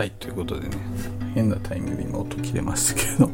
[0.00, 0.78] はい、ということでね、
[1.34, 3.30] 変なタイミングで今音切れましたけど、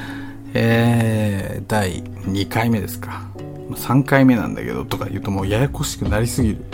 [0.54, 3.28] えー、第2回目ですか。
[3.72, 6.64] 3回目なんだけど、とか言うともうややこしくなりすぎる。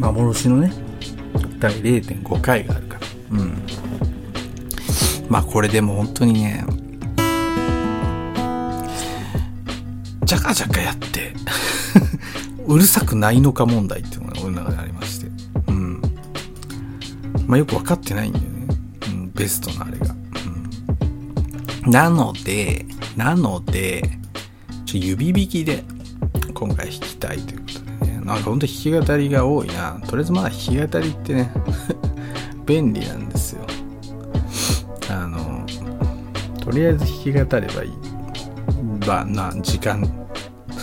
[0.00, 0.72] 幻のね、
[1.58, 3.00] 第0.5回があるから。
[3.32, 3.62] うん。
[5.28, 6.64] まあこれでも本当にね、
[10.24, 11.34] ジャカジャカやって、
[12.66, 14.16] うるさくないのか問題って
[17.52, 18.66] まあよく分かってないんだよね。
[19.08, 20.14] うん、ベストのあれが。
[21.84, 21.90] うん。
[21.90, 24.08] なので、なので、
[24.86, 25.84] ちょ指弾きで
[26.54, 27.66] 今回弾きたいというこ
[28.00, 28.20] とでね。
[28.24, 30.00] なんかほんと弾き語りが多いな。
[30.06, 31.52] とりあえずまだ弾き語りってね、
[32.64, 33.66] 便利なんですよ。
[35.10, 35.66] あの、
[36.58, 37.92] とりあえず弾き語ればいい。
[39.06, 40.02] ば、な、時間、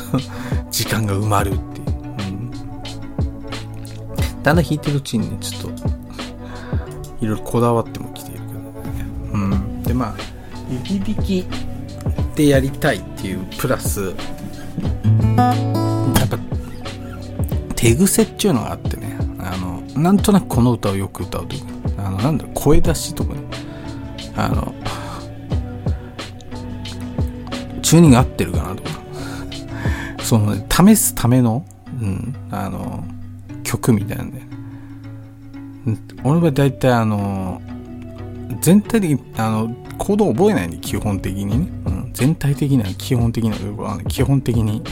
[0.70, 1.88] 時間が埋まるっていう。
[2.28, 2.52] うん、
[4.44, 5.89] だんだん弾いてるうちにね、ちょっと、
[7.22, 9.06] いろいろこだわってもきているけどね。
[9.34, 9.84] うん。
[9.84, 10.16] で、まあ、
[10.70, 11.46] 指弾き
[12.36, 14.16] でやりたいっていうプラス、やっ
[16.30, 16.40] ぱ、
[17.76, 23.42] 手癖っていうのがあってね、あの、なんとなくこの歌をよく歌うというか、あの、なんだろう、声出しとかね、
[24.36, 24.74] あの、
[27.82, 28.90] チューニング合ってるかなとか、
[30.22, 31.66] その、ね、試すための、
[32.02, 33.04] うん、あの、
[33.64, 34.42] 曲みたいなんで、
[36.24, 37.62] 俺は大体あの、
[38.62, 41.56] 全体的に、あの、コードを覚えないんで、基本的にね。
[41.86, 43.56] うん、全体的には基本的な、
[44.08, 44.84] 基本的に。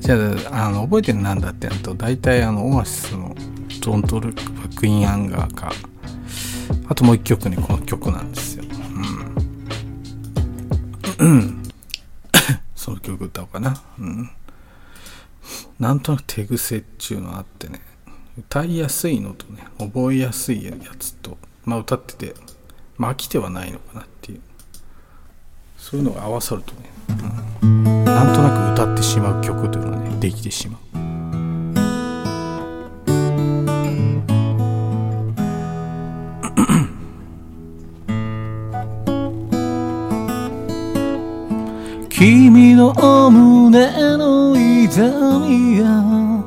[0.00, 0.16] じゃ
[0.50, 3.34] あ、あの、覚えてるなんだってなると、大体あの、オアシスの、
[3.80, 5.72] ドントルックバックインアンガーか、
[6.88, 8.64] あともう一曲ね、この曲なんですよ。
[11.20, 11.26] うん。
[11.26, 11.62] うん。
[12.74, 13.82] その曲歌おうかな。
[13.98, 14.30] うん。
[15.78, 17.80] なんとなく手癖っていうのあってね、
[18.36, 22.34] 歌いやすいのとね、覚えやすいやつと、まあ歌ってて、
[22.96, 24.40] まあ飽きてはないのかなっていう。
[25.78, 26.90] そういうのが合わさるとね、
[27.62, 30.80] うん、なんとなく歌ってしまう曲というのがね、できてしまう。
[42.10, 42.92] 君の
[43.30, 45.02] 胸の痛
[45.40, 46.43] みが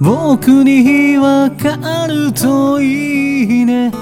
[0.00, 3.92] 僕にわかるといいね。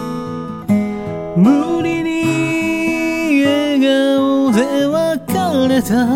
[1.37, 5.35] 無理に笑顔で別
[5.69, 6.07] れた。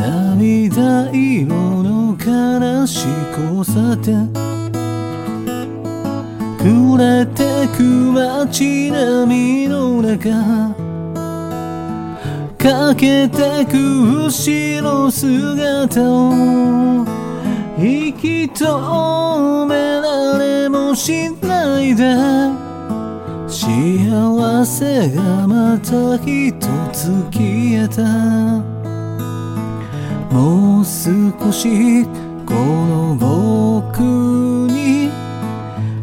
[0.00, 3.08] 涙色の悲しい
[3.52, 4.32] 交差点。
[6.56, 10.74] 暮れてく街並みの中。
[12.56, 16.80] かけてく後ろ姿を。
[18.22, 22.04] 息止められもしないで。
[23.48, 26.52] 幸せがまた一
[26.92, 28.02] つ消えた。
[30.34, 32.04] もう少し
[32.44, 34.02] この僕
[34.70, 35.10] に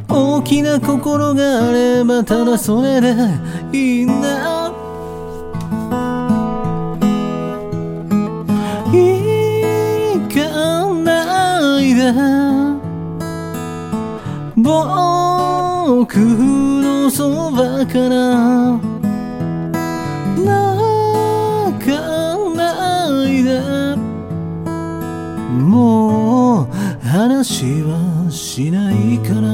[0.09, 3.13] 大きな心があればただそれで
[3.71, 4.36] いいんだ。
[14.67, 18.77] 僕のそばから。
[20.35, 20.51] 泣
[21.85, 21.89] か
[22.53, 23.61] ないで。
[25.61, 26.67] もう
[27.01, 29.47] 話はしないから。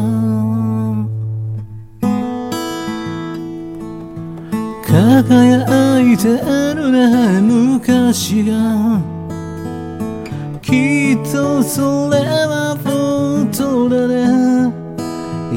[4.87, 6.23] 輝いて
[6.73, 8.99] るね昔が。
[10.63, 12.62] きっとそれは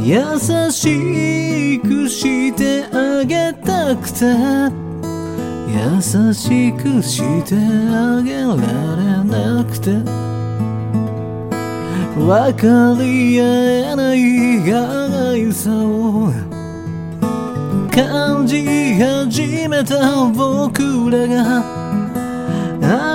[0.07, 0.23] 優
[0.71, 4.25] しくしてあげたくて。
[5.67, 6.01] 優
[6.33, 7.57] しくして
[7.91, 9.91] あげられなくて。
[12.17, 16.31] 分かり合えない歯がゆさを
[17.91, 21.65] 感じ始めた僕らが。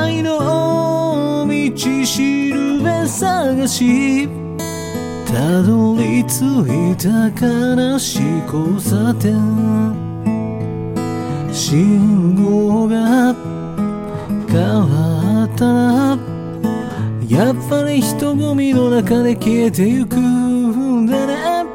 [0.04, 4.41] 愛の道しるべ探し。
[5.34, 9.32] たどり着いた悲しい交差点
[11.54, 13.34] 信号が
[14.50, 16.18] 変わったら
[17.30, 21.66] やっぱり人混みの中で消えてゆくんだね。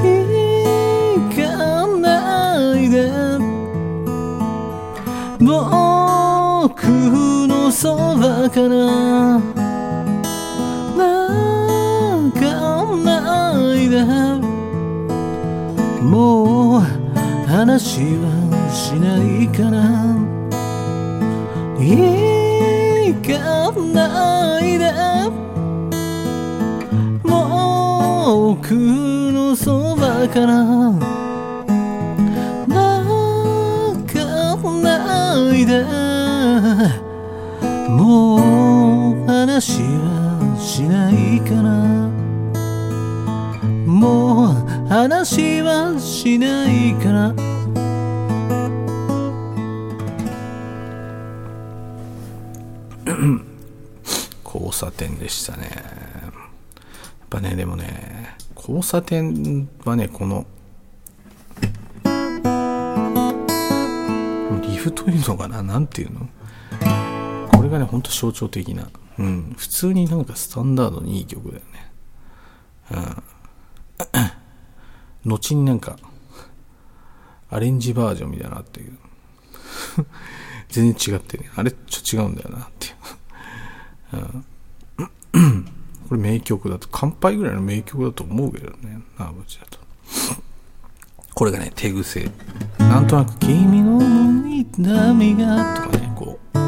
[0.00, 3.10] 行かないで。
[5.40, 6.86] 僕
[7.48, 9.55] のそばから
[17.56, 18.28] 話は
[18.70, 19.80] しないから
[21.80, 24.92] 行かないで
[27.24, 28.74] 僕
[29.32, 30.92] のそばから。
[32.68, 32.76] 泣
[34.12, 35.82] かないで
[37.88, 38.36] も
[39.24, 41.70] う話はしないから
[43.86, 47.35] もう話はしないから
[55.26, 55.68] でしたね。
[55.74, 56.32] やっ
[57.28, 60.46] ぱね、でもね、交差点はね、この、
[64.62, 65.64] リフというのかな？
[65.64, 66.28] なんていうの？
[67.52, 68.88] これがね、ほんと象徴的な。
[69.18, 69.54] うん。
[69.58, 71.90] 普通になんかスタンダードにいい曲だよね。
[75.24, 75.30] うん。
[75.32, 75.96] 後になんか、
[77.50, 78.92] アレンジバージョンみたいなのあったけど、
[80.70, 81.50] 全然違ってね。
[81.56, 84.44] あれちょっと違うんだよなっていう。
[86.08, 89.78] これ名曲だと、乾杯ぐらいの名曲だと思うけどね、ナーブチだと。
[91.34, 92.30] これがね、手癖。
[92.78, 94.00] なんとなく、君の
[94.48, 96.58] 痛みが、とかね、こう、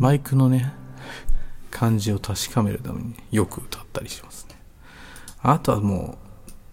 [0.00, 0.72] マイクのね、
[1.70, 4.56] 感じを確かめるためによく歌ったりしますね。
[5.42, 6.24] あとはもう、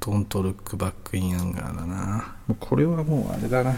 [0.03, 2.35] Don't Look Back in Anger だな。
[2.59, 3.75] これはもうあれだな。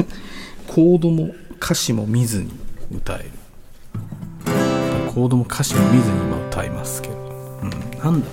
[0.68, 2.52] コードも歌詞も見ずに
[2.92, 3.30] 歌える。
[5.14, 7.14] コードも歌詞も見ずに今歌いますけど。
[7.62, 7.70] うん、
[8.02, 8.26] なんだ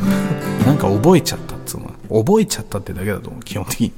[0.64, 2.24] なんか覚えちゃったっつうの。
[2.24, 3.92] 覚えちゃったってだけだと思う、基本的に。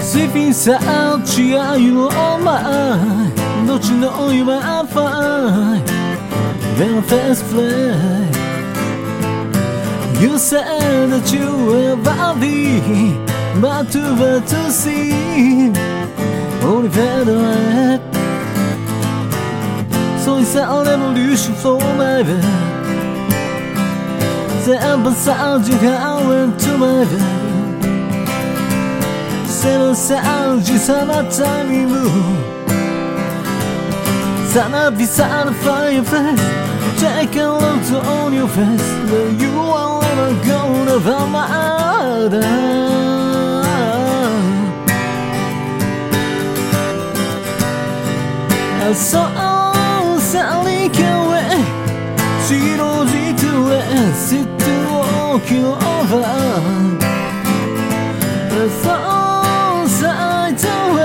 [0.00, 2.08] スイフィンサーチアユの
[2.38, 3.28] マ
[3.64, 5.98] イどっちの夢はファイ
[6.80, 8.37] When I first fly
[10.20, 12.80] You said that you were worthy,
[13.60, 15.70] but too bad to see.
[16.60, 18.00] Only fed away.
[20.24, 22.42] So it's an evolution for my bed.
[24.66, 28.28] Then beside you, I went to my bed.
[29.48, 32.36] Seven sounds, you summertime moon.
[34.48, 36.40] Sana beside the fireplace.
[36.98, 38.88] Take a look on your face.
[39.10, 39.97] Where you are.
[40.44, 42.68] Gonna find my other
[48.94, 51.42] そうさにかわ
[52.46, 53.42] 白じと
[53.72, 53.74] へ
[54.14, 54.48] Sit
[54.88, 56.10] walking over
[58.82, 58.86] そ
[59.84, 60.66] うさいと
[60.98, 61.02] へ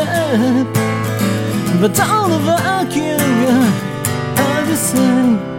[1.82, 3.18] But all of our care
[4.38, 5.53] are the same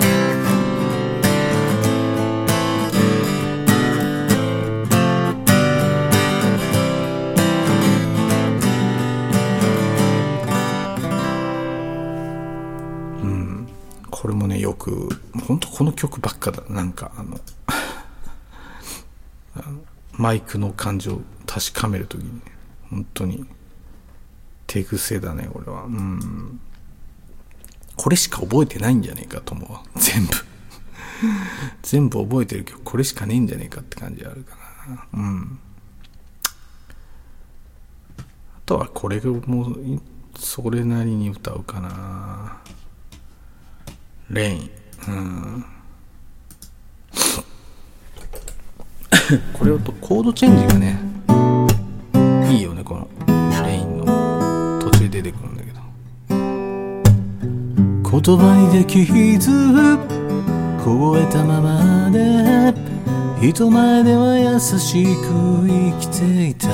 [15.44, 16.62] く、本当この曲ばっかだ。
[16.69, 17.41] なんか、あの、
[20.13, 22.41] マイクの感じを確かめるときに、
[22.91, 23.46] 本当に、
[24.67, 25.84] 手癖だね、これは。
[25.84, 26.60] うん。
[27.96, 29.98] これしか覚えてないんじゃねえかと思う。
[29.98, 30.32] 全部。
[31.82, 34.56] 全部覚えてる曲、これしかねえんじゃねえかって感じあるか
[34.89, 35.20] な。
[35.20, 35.58] うん。
[38.19, 38.22] あ
[38.67, 39.77] とはこれも、
[40.36, 42.58] それなりに歌うかな。
[44.31, 44.83] レイン。
[49.53, 50.99] これをとコードチェンジがね、
[52.51, 53.08] いいよね、この
[53.67, 55.81] レインの途中出てくるんだけど。
[58.20, 59.05] 言葉にでき
[59.39, 59.51] ず
[60.84, 62.73] 凍えたままで
[63.41, 66.69] 人前では優しく生きていた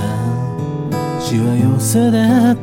[1.21, 2.57] しわ寄せで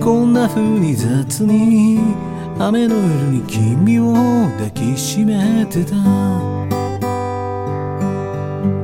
[0.00, 4.14] こんな風に雑に雨の夜に君を
[4.58, 5.94] 抱きしめてた。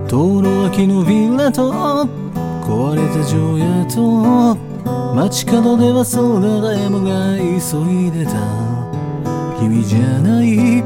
[0.09, 1.71] 道路脇のビラと
[2.63, 4.57] 壊れた城屋と
[5.15, 8.79] 街角ではそう誰もが急いでた。
[9.61, 10.83] 君じゃない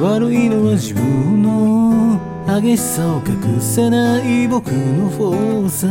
[0.00, 5.86] 悪いのは自分の激しさを隠せない僕のフォーサ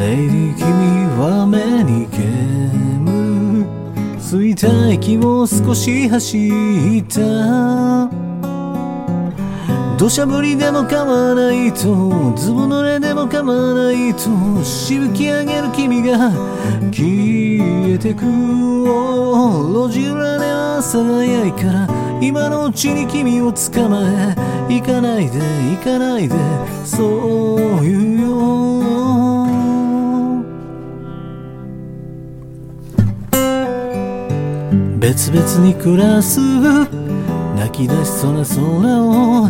[0.00, 0.64] レイディ君
[1.18, 3.17] は目に煙
[4.36, 6.48] る吸いた息を少し走
[6.98, 8.10] った
[9.96, 16.30] 土砂降りでも構わないとずぶ濡れでも構わないとしぶき上げる君が
[16.92, 21.88] 消えてく路地裏では朝早いから
[22.20, 24.58] 今のうちに君を捕まえ。
[24.68, 26.34] 行かないで行かないで
[26.84, 28.67] そう言うよ
[35.08, 36.38] 別々に暮らす。
[37.56, 38.60] 泣き出しそうな空
[39.04, 39.48] を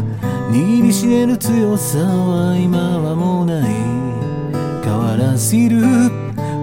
[0.52, 3.74] 握りしめる強さは今はもうない。
[4.84, 5.82] 変わらずいる。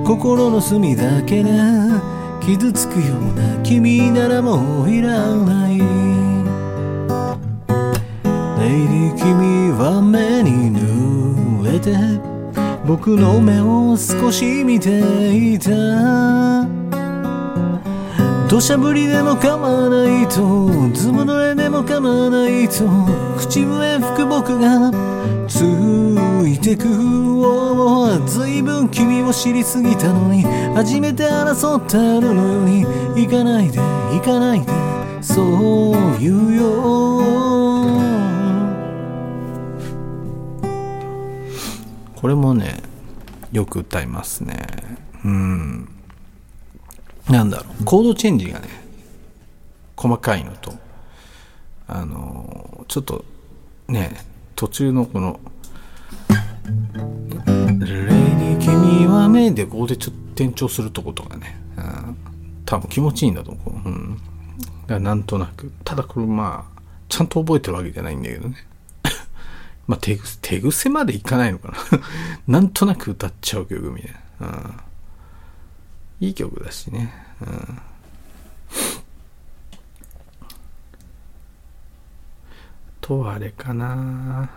[0.05, 1.51] 心の隅だけで
[2.39, 5.87] 傷つくような君ならもういらないレイ
[8.87, 11.97] リー君は目に濡れて
[12.87, 16.84] 僕の目を少し見ていた
[18.47, 20.35] 土砂降りでも構わないと
[20.93, 22.85] ずぶ濡れでも構わないと
[23.37, 24.91] 口笛吹く僕が
[25.47, 25.61] つ
[26.47, 26.87] いてく
[28.27, 30.43] ずいぶん君を知りすぎたのに
[30.75, 32.85] 初めて争ったのに
[33.15, 34.67] 行かないで行かないで
[35.23, 37.15] そう言うよ
[42.15, 42.81] これもね
[43.51, 44.67] よく歌いますね。
[45.23, 45.94] うん。
[47.29, 47.85] なんだろう。
[47.85, 48.67] コードチェンジがね
[49.95, 50.73] 細かいのと
[51.87, 53.25] あのちょっと
[53.87, 54.11] ね
[54.55, 55.39] 途中のこの
[57.79, 62.17] 「レディ君は目」でここでちょっと転調するとことかね、うん、
[62.65, 64.21] 多分気持ちいいんだと思う、うん、
[64.87, 65.71] だなんとなく。
[65.83, 68.55] ただこれまあちゃんと覚えてるわけじゃないんだけどね。
[69.87, 71.77] まあ手癖手癖までいかないのかな。
[72.59, 74.73] なんとなく歌っちゃう曲みたいな、うん
[76.19, 77.13] いい曲だしね。
[77.41, 77.79] うん。
[83.01, 84.49] と、あれかな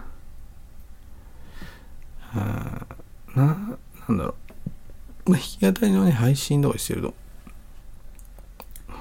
[2.33, 2.87] あ
[3.35, 4.35] な、なんだろ
[5.27, 5.31] う。
[5.31, 7.15] まあ、弾き語りのね、配信とかしてると、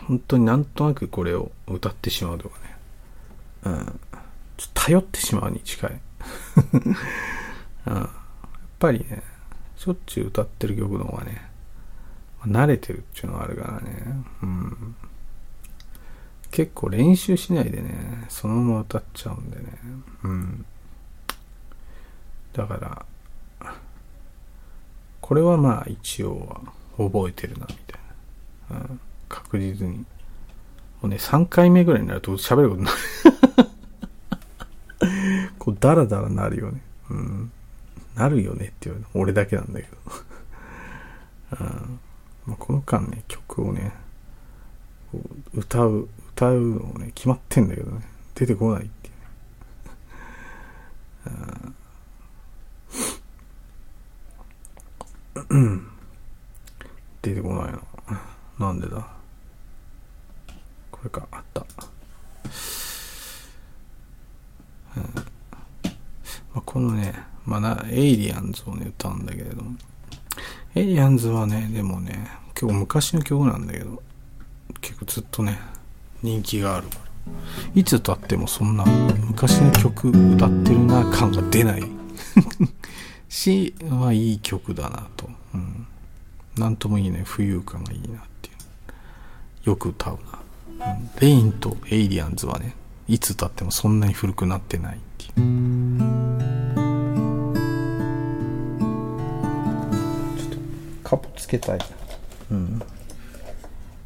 [0.07, 2.77] 本当になんとなくこれを歌ってしまうとかね。
[3.63, 3.99] うん。
[4.57, 6.01] ちょっと頼ってしまうに近い。
[7.85, 8.09] うん、やっ
[8.79, 9.23] ぱりね、
[9.77, 11.46] しょっちゅう歌ってる曲の方がね、
[12.47, 14.03] 慣れてるっていうのはあるからね。
[14.41, 14.95] うん。
[16.51, 19.63] 結構練習しないでね、そのまま歌っちゃうんでね。
[20.23, 20.65] うん。
[22.53, 23.05] だか
[23.61, 23.71] ら、
[25.21, 26.47] これはまあ一応
[26.97, 28.01] は覚えてるな、みたい
[28.71, 28.77] な。
[28.79, 28.99] うん。
[29.27, 29.97] 確実に。
[29.97, 30.05] も
[31.03, 32.93] うね、3回目ぐらいになると喋ることない。
[35.59, 36.81] こう、ダラダラなるよね。
[37.09, 37.51] うん。
[38.15, 39.97] なるよねっていうの俺だけなんだけど。
[41.61, 41.99] うん。
[42.47, 43.91] まあ、この間ね、曲をね、
[45.53, 48.01] 歌う、歌うのをね、決まってんだけどね、
[48.33, 49.13] 出てこないっていう
[55.75, 55.81] ね。
[57.21, 57.81] 出てこないな。
[58.57, 59.05] なんでだ？
[60.89, 61.65] これか、あった。
[64.95, 65.11] うんま
[66.55, 67.13] あ、このね、
[67.45, 69.77] まあな、エイリアンズをね、歌うんだけれども、
[70.77, 74.03] エイリアンズはね、でもね、結構昔の曲なんだけど、
[74.79, 75.57] 結構ずっとね、
[76.21, 76.87] 人気がある。
[77.73, 81.83] いつ歌ってもそんな昔の曲歌ってるな感が出ない
[83.27, 85.27] し、 まあいい曲だなと。
[85.55, 85.87] うん。
[86.55, 88.51] なんともいいね、浮遊感がいいなってい
[89.65, 89.69] う。
[89.71, 90.19] よく歌う
[90.79, 90.93] な。
[90.93, 92.75] うん、レインとエイリアンズはね、
[93.07, 96.26] いつ歌ってもそんなに古くなってないっていう。
[101.47, 101.79] つけたい。
[102.51, 102.81] うん。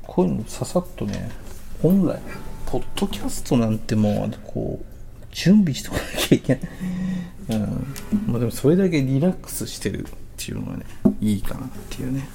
[0.03, 1.31] こういうのささっとね、
[1.81, 2.19] 本来、
[2.67, 6.63] ポッドキャストなんてもう、こう、準備しとかなきゃいけない。
[7.50, 7.93] うん。
[8.27, 10.07] まあでもそれだけリラックスしてるっ
[10.38, 10.86] ていうのがね、
[11.19, 12.27] いいかなっていうね。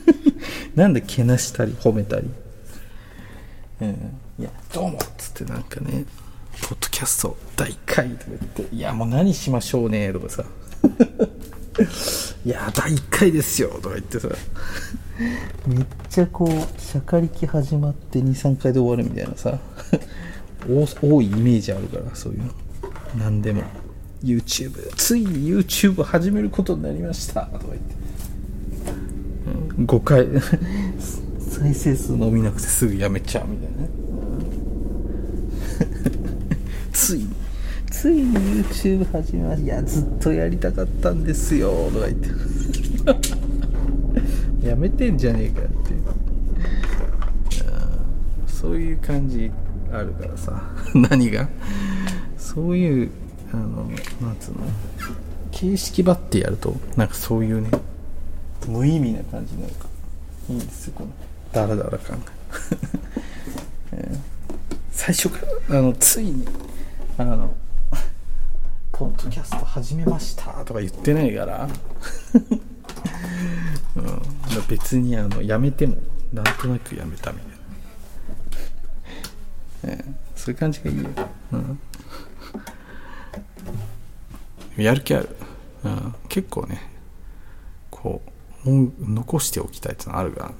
[0.74, 2.30] なんでけなしたり褒めたり。
[3.82, 3.88] うん。
[4.38, 6.06] いや、どうもっつってなんかね、
[6.62, 10.44] ポッドキャスト第1回とか言って、いや、もう何しましょうねとかさ。
[12.44, 14.28] いや第1回ですよとか言ってさ。
[15.66, 19.58] めっちゃこうしゃかりき始まって23回で終わるみたいなさ。
[20.68, 22.52] 多いイメージあるからそういうの。
[23.18, 23.62] 何でも。
[24.22, 27.94] YouTube ついに YouTube 始めることになりましたとか言って、
[29.78, 30.28] うん、5回。
[31.50, 33.88] 再生数伸びなくてすぐやめちゃうみたいな
[36.92, 37.41] ついに。
[37.92, 38.34] ついに
[38.64, 42.30] YouTube 始めましたいやずっとやりたかったんですよとか言って。
[44.66, 46.02] やめてんじゃねえかっていう。
[48.46, 49.50] そういう感じ
[49.92, 50.62] あるからさ
[50.94, 51.48] 何が？
[52.38, 53.10] そういう
[53.52, 53.84] あの
[54.20, 54.58] なんつうの？
[55.50, 57.68] 形式ばってやるとなんかそういうね
[58.68, 59.84] 無意味な感じになるか
[60.48, 60.54] ら。
[60.54, 61.10] いいんですよこの
[61.52, 62.24] ダラダラ感が、
[64.90, 66.44] 最初からあのついに
[67.18, 67.54] あの
[69.02, 71.66] ポッドキャスト始めましたとか言ってないから、
[73.96, 74.22] うん、
[74.68, 75.96] 別にあのやめても
[76.32, 77.44] なんとなくやめたみた
[79.88, 81.08] いな、えーそういう感じがいいよ、
[81.52, 81.78] うん、
[84.84, 85.36] やる気ある、
[85.84, 86.80] うん、結構ね
[87.90, 88.22] こ
[88.64, 90.54] う残しておきたいっていうのあるからね。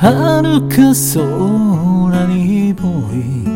[0.00, 3.47] 遥か空にぽい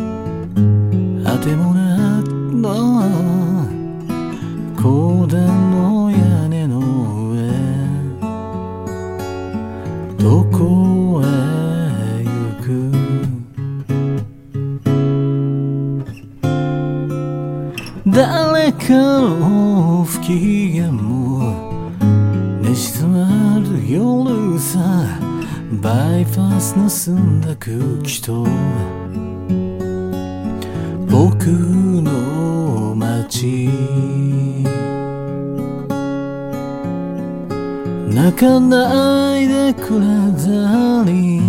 [38.33, 41.39] 泣かないでくれザリ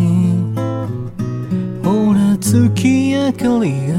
[1.82, 3.94] ほら月明かりが。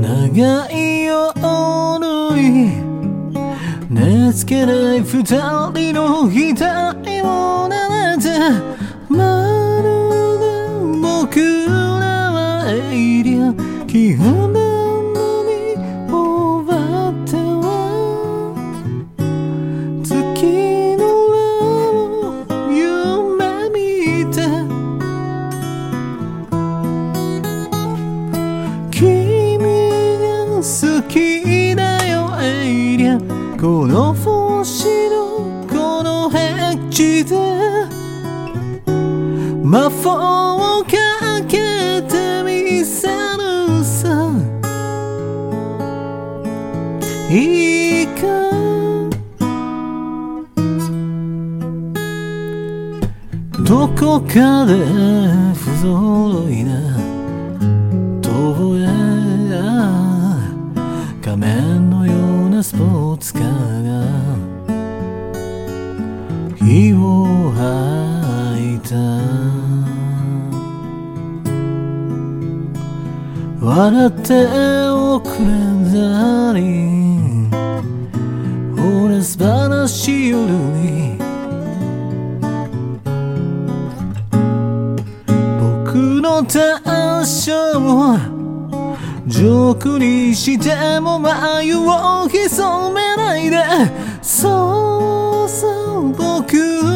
[0.00, 1.20] 長い夜
[2.36, 2.80] に
[3.90, 8.38] 寝つけない二人の額を撫でて
[9.08, 9.84] まる
[10.38, 10.44] で
[11.02, 11.72] 僕ら
[12.30, 13.56] はエイリアン
[13.88, 14.45] 気分
[39.64, 40.90] 魔法をか
[41.48, 44.30] けてみせるさ。
[47.30, 48.20] いいか。
[53.64, 54.74] どこかで
[55.54, 56.70] 不揃いな。
[58.20, 58.86] 遠へ
[61.22, 62.12] 仮面のよ
[62.46, 63.55] うなスポーツカー。
[73.60, 74.46] 笑って
[74.90, 75.46] おくれ
[75.90, 77.50] ザリン
[78.76, 81.18] ほら素晴らしい夜に。
[85.58, 88.18] 僕の短所を
[89.26, 93.64] ジョークにしても眉を潜めないで
[94.22, 96.95] そうそう僕ら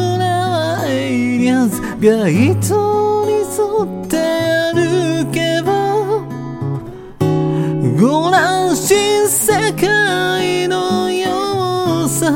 [1.41, 3.49] はエイリアンズが糸に沿
[4.03, 4.17] って
[4.73, 5.69] 歩けば
[7.99, 12.31] ご覧新世界のようさ。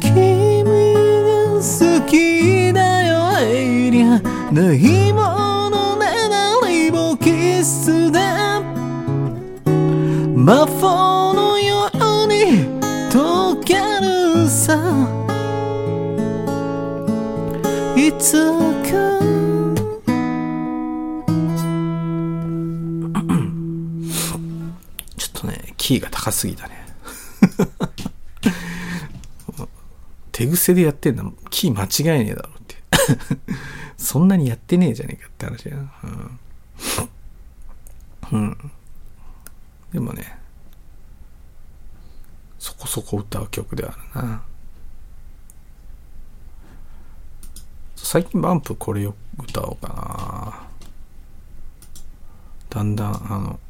[0.00, 0.68] 君が
[1.60, 4.22] 好きだよエイリアン。
[4.52, 8.18] ないものねなりもキスで。
[10.34, 11.19] 魔法
[18.00, 18.40] いつか。
[25.18, 26.86] ちょっとねキーが高すぎたね。
[30.32, 31.24] 手癖でやってんだ。
[31.50, 31.88] キー間違
[32.20, 32.76] えねえだろって。
[33.98, 36.40] そんなにやってねえじゃねえかって話だようん、
[38.32, 38.56] うん、
[39.92, 40.38] でもね
[42.58, 44.42] そこそこ歌う曲ではあるな。
[48.02, 50.68] 最近バンプこれよ歌おうかな。
[52.68, 53.60] だんだんあの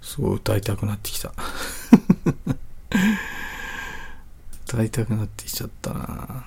[0.00, 1.32] すごい歌いたくなってきた。
[4.68, 6.44] 歌いたくなってきちゃったな。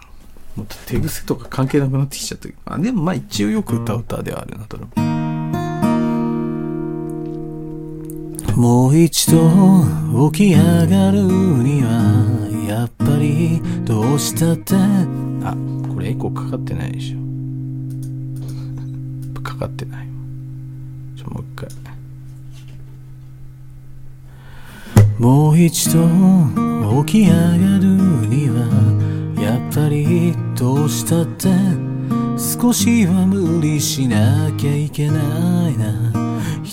[0.56, 2.60] もっと手癖とか関係なくなってきちゃったけど。
[2.66, 4.78] あでもまあ一応よく歌う歌ではあるなと
[8.56, 14.76] もう一度起き上がるにはやっぱりどうしたって。
[15.44, 15.56] あ
[15.94, 17.18] これエコーかかってないでしょ。
[19.42, 20.08] かかってない。
[21.16, 21.70] ちょもう一回
[25.18, 27.36] もう一度起き上が
[27.80, 27.86] る
[28.28, 28.58] には
[29.42, 31.48] やっぱりどうしたって
[32.38, 36.25] 少しは無理しなきゃいけないな。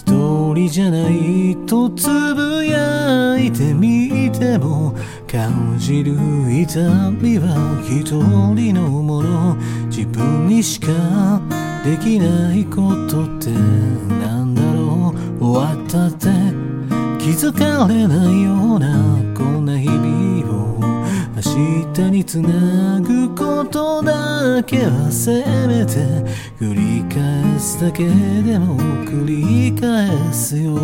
[0.05, 4.97] 一人じゃないとつぶやいてみても
[5.31, 6.13] 感じる
[6.51, 6.81] 痛
[7.13, 8.13] みは一
[8.53, 9.57] 人のもの。
[9.87, 10.89] 自分にしか
[11.85, 15.45] できないことってなんだろう。
[15.45, 16.27] 終わったって
[17.23, 20.02] 気づかれないようなこんな日々。
[21.45, 25.97] 明日につなぐことだけはせめて
[26.61, 30.79] 繰り返すだけでも繰り返すよ。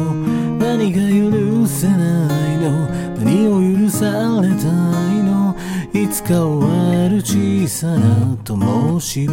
[0.58, 2.88] 何が許せないの？
[3.18, 4.64] 何を許された
[5.12, 5.54] いの？
[5.92, 9.28] いつか終わる小さな灯火。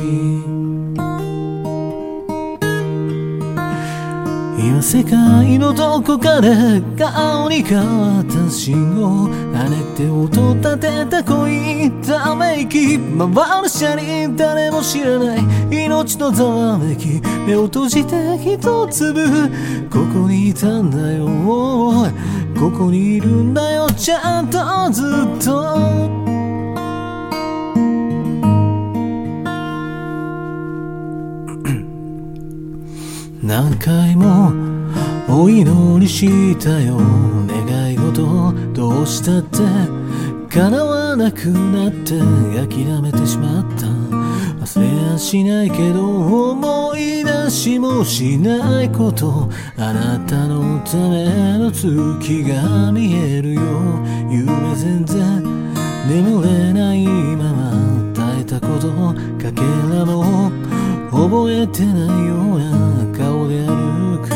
[4.65, 19.49] 今世界のどこかで顔に変わった信号跳ねて音立てた恋ため息回る車輪誰も知らない命のざわめき目を閉じて一粒
[19.88, 21.28] ここにいたんだよ
[22.60, 24.58] ここにいるんだよちゃんと
[24.89, 26.24] ずっと
[33.45, 34.51] 何回も
[35.29, 36.97] お祈りしたよ
[37.45, 39.60] 願い事どうしたって
[40.49, 42.17] 叶わなくなって
[42.55, 43.86] 諦めてしまった。
[44.65, 49.49] 忘れやしないけど思い出しもしないこと。
[49.77, 53.62] あなたのための月が見えるよ。
[54.29, 55.43] 夢全然
[56.08, 58.88] 眠れないまま耐えたこと。
[59.43, 59.62] かけ
[59.93, 60.49] らも
[61.12, 63.35] 覚えてないような顔。
[63.55, 64.27] で歩く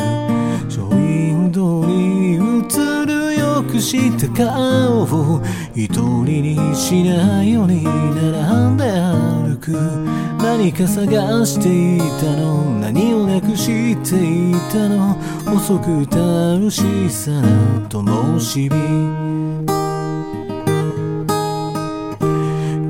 [0.71, 5.41] ショーウィンドウに映るよくした顔を
[5.75, 9.71] 一人にしないように並んで歩く
[10.41, 14.15] 何か探していたの何をなくして
[14.51, 15.17] いたの
[15.53, 16.17] 遅く歌
[16.55, 18.69] う小さな灯火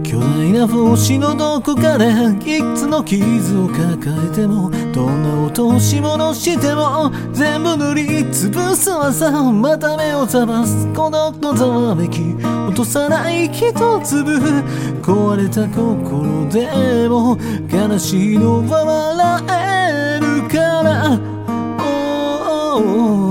[0.03, 2.05] 巨大な星のどこかで
[2.45, 3.87] いつの傷を抱
[4.31, 12.21] えてもどんな落とし物しても全部塗りつぶす朝また目を覚ます孤独のざわめき
[12.67, 14.39] 落とさない一粒。
[15.01, 17.37] 壊れた心でも
[17.71, 21.19] 悲しいのは笑えるから、
[21.79, 23.28] oh, oh, oh,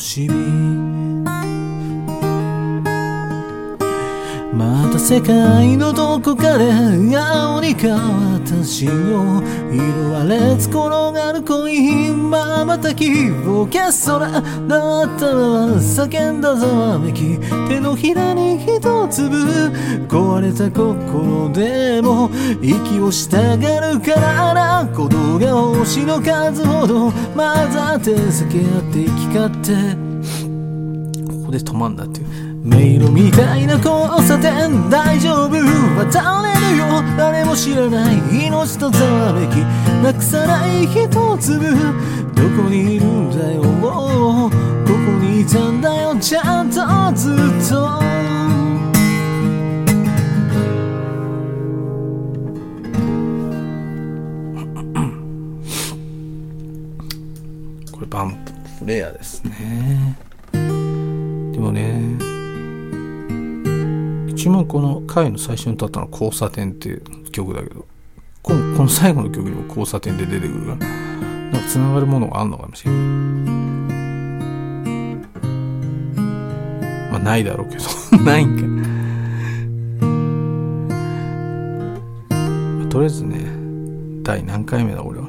[0.00, 0.29] 灯
[5.00, 6.70] 世界のどこかで
[7.16, 14.42] 青に変わった信号色は列転がる恋まばたきを消す空だっ
[15.18, 15.42] たら
[15.78, 19.36] 叫んだざわめき手のひらに一粒
[20.06, 22.30] 壊れた心でも
[22.62, 27.36] 息をしたがるからな鼓動が星の数ほど混
[27.72, 29.50] ざって避け合って行き交っ
[31.16, 32.49] てここで止まんだっていう。
[32.62, 33.88] 迷路みたいな交
[34.26, 37.02] 差点大丈夫渡れるよ。
[37.16, 39.56] 誰も知らない命とざわめき。
[40.02, 41.74] なくさない一粒
[42.34, 43.62] どこにいるんだよ。
[43.62, 44.50] こ
[44.86, 44.90] こ
[45.22, 46.14] にいたんだよ。
[46.16, 46.74] ちゃんと
[47.16, 47.36] ずっ
[47.68, 47.98] と。
[57.92, 58.36] これバン
[58.78, 60.18] プレアですね。
[60.52, 60.58] で
[61.58, 62.29] もね
[64.40, 67.86] 一番この回の最初に歌ったのは「交差点」っていう曲だけど
[68.40, 73.00] このこの最後の曲にも交差点で出てくるからなんか繋がるものがあんのかもしれない
[77.10, 77.84] まあないだろうけど。
[78.24, 80.06] ないんか、
[82.78, 83.44] まあとりあえずね
[84.22, 85.26] 第何回目だ俺は。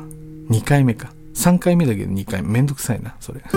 [0.49, 1.11] 2回目か。
[1.33, 2.47] 3回目だけど2回目。
[2.47, 3.41] めんどくさいなそれ。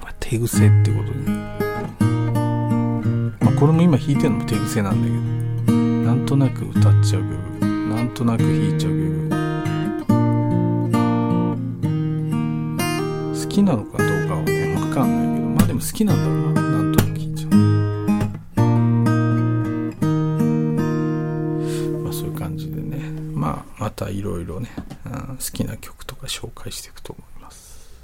[0.00, 1.43] まあ手癖ってことで、まあ、
[3.64, 5.08] これも今弾いてるのも手癖なんだ
[5.66, 5.78] けど。
[5.78, 7.88] なんとなく歌っちゃう部分。
[7.96, 8.98] なんとなく弾いちゃう部
[13.32, 15.46] 好きなのかどうかはね分かんないけど。
[15.46, 16.60] まあでも好きなんだろうな。
[16.60, 17.54] なんとなく弾いちゃう。
[22.02, 22.98] まあそういう感じでね。
[23.32, 24.68] まあまたいろいろね、
[25.06, 27.33] うん、好きな曲とか紹介していくと思う。